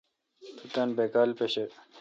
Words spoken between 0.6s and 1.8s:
تان بیکال پیشہ۔